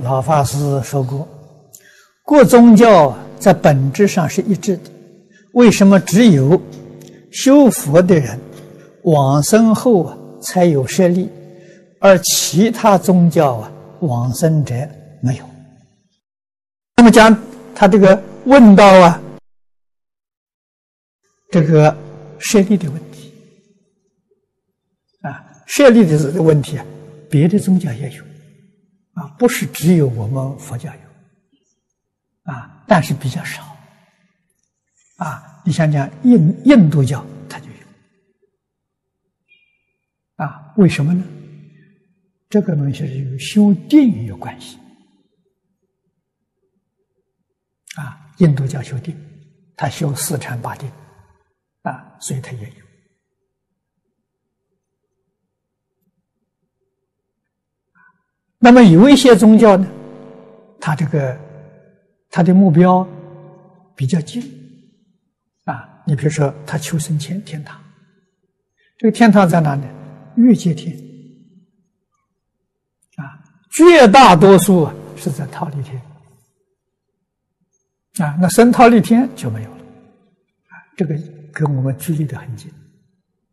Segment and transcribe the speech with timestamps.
[0.00, 1.28] 老法师说过，
[2.24, 4.90] 各宗教在本质上是一致的。
[5.52, 6.60] 为什么只有
[7.30, 8.40] 修佛的人
[9.02, 11.28] 往生后啊才有舍利，
[12.00, 13.70] 而其他宗教啊
[14.00, 14.74] 往生者
[15.20, 15.44] 没有？
[16.96, 17.36] 那么讲
[17.74, 19.20] 他这个问到啊
[21.50, 21.94] 这个
[22.38, 23.30] 舍利的问题
[25.20, 26.86] 啊，舍利的这个问题啊，
[27.28, 28.24] 别的宗教也有。
[29.14, 33.62] 啊，不是只有我们佛教有，啊，但是比较少，
[35.16, 37.74] 啊，你想想印印度教它就有，
[40.36, 41.22] 啊，为什么呢？
[42.48, 44.78] 这个东西是与修定有关系，
[47.96, 49.14] 啊，印度教修定，
[49.76, 50.90] 他修四禅八定，
[51.82, 52.91] 啊，所以他也有。
[58.64, 59.84] 那么有一些宗教呢，
[60.80, 61.36] 它这个
[62.30, 63.04] 它的目标
[63.96, 64.40] 比较近
[65.64, 67.80] 啊，你比如说他求生天天堂，
[68.98, 69.82] 这个天堂在哪里？
[70.36, 70.96] 欲界天
[73.16, 76.00] 啊，绝大多数啊是在忉利天
[78.18, 81.16] 啊，那生忉利天就没有了啊，这个
[81.52, 82.70] 跟我们距离得很近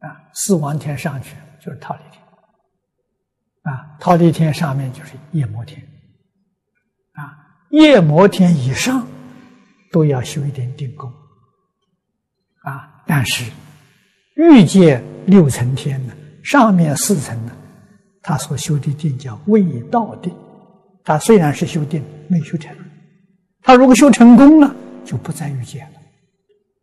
[0.00, 2.22] 啊，四王天上去就是忉利天。
[3.68, 5.78] 啊，忉利天上面就是夜摩天，
[7.12, 7.36] 啊，
[7.68, 9.06] 夜摩天以上
[9.92, 11.12] 都要修一点定功，
[12.62, 13.44] 啊，但是
[14.36, 17.52] 欲界六层天呢，上面四层呢，
[18.22, 20.34] 他所修的定叫未到定，
[21.04, 22.74] 他虽然是修定，没修成，
[23.60, 24.74] 他如果修成功了，
[25.04, 26.00] 就不在欲界了，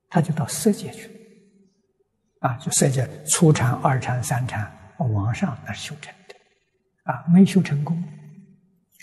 [0.07, 6.13] 他就到色界去了，啊，就色界初禅、二禅、三禅往上那修成。
[7.05, 7.95] 啊，没修成功，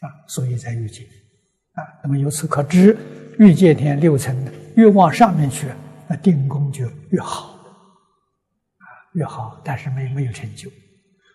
[0.01, 1.05] 啊，所以在欲界，
[1.75, 2.99] 啊，那么由此可知，
[3.39, 4.37] 欲界天六层
[4.75, 5.69] 越往上面去，
[6.09, 7.53] 那定功就越好，
[8.79, 10.69] 啊，越好，但是没没有成就，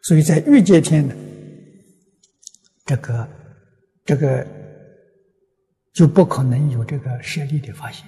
[0.03, 1.16] 所以在欲界天呢，
[2.85, 3.29] 这个
[4.03, 4.45] 这个
[5.94, 8.06] 就不可能有这个舍利的发现，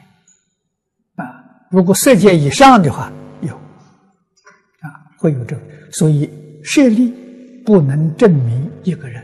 [1.15, 1.25] 啊，
[1.71, 3.09] 如果色界以上的话
[3.39, 5.61] 有，啊，会有这个，
[5.93, 6.29] 所以
[6.61, 7.28] 舍利。
[7.69, 9.23] 不能证明一个人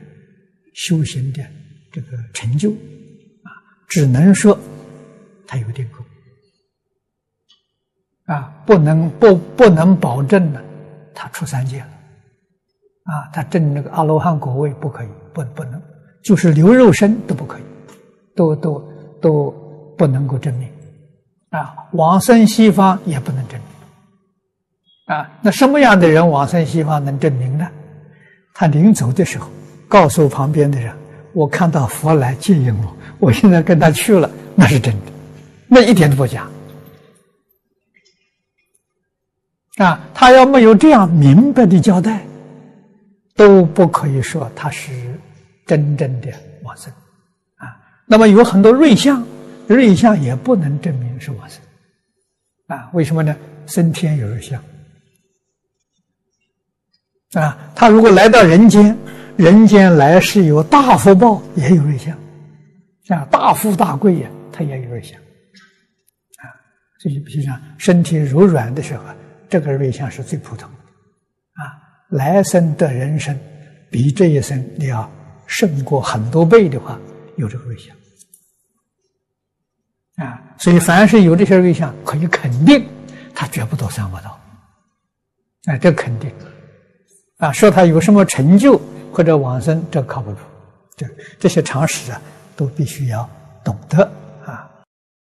[0.75, 1.43] 修行的
[1.91, 3.49] 这个成就啊，
[3.87, 4.55] 只能说
[5.47, 6.05] 他有定功
[8.27, 10.61] 啊，不能不不能保证呢，
[11.15, 11.87] 他出三界了。
[13.05, 15.81] 啊，他证那个阿罗汉果位不可以，不不能，
[16.23, 17.63] 就是留肉身都不可以，
[18.35, 18.79] 都都
[19.19, 19.49] 都
[19.97, 20.69] 不能够证明。
[21.49, 25.15] 啊，往生西方也不能证明。
[25.15, 27.64] 啊，那什么样的人往生西方能证明呢？
[28.57, 29.49] 他临走的时候，
[29.85, 30.95] 告诉旁边的人
[31.33, 35.11] ：“我看到佛来接引我，我现在跟他去了，那是真的，
[35.67, 36.47] 那一点都不假。”
[39.75, 42.25] 啊，他要没有这样明白的交代，
[43.35, 45.19] 都不可以说他是
[45.65, 46.31] 真正的
[46.63, 46.89] 往生。
[47.57, 49.21] 啊，那么有很多瑞相，
[49.67, 51.61] 瑞相也不能证明是往生。
[52.67, 53.35] 啊，为什么呢？
[53.65, 54.63] 升天有瑞相。
[57.35, 58.97] 啊，他如果来到人间，
[59.35, 62.17] 人间来世有大福报，也有瑞相，
[63.09, 66.47] 啊，大富大贵呀，他也有瑞相，啊，
[66.99, 69.03] 所以比如讲身体柔软的时候，
[69.49, 70.75] 这个瑞相是最普通的，
[71.61, 71.75] 啊，
[72.09, 73.37] 来生的人生，
[73.91, 75.11] 比这一生你要
[75.45, 76.97] 胜过很多倍的话，
[77.35, 77.93] 有这个瑞相，
[80.25, 82.87] 啊，所以凡是有这些瑞相，可以肯定
[83.33, 84.39] 他绝不走三恶道，
[85.65, 86.31] 啊，这肯定。
[87.51, 88.79] 说他有什么成就
[89.11, 90.37] 或者往生，这靠不住。
[90.95, 91.07] 这
[91.39, 92.21] 这些常识啊，
[92.55, 93.27] 都必须要
[93.63, 94.09] 懂得。